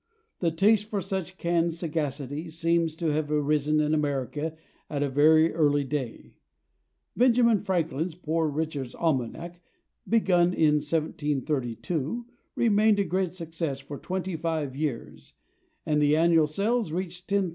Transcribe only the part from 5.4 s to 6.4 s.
early day.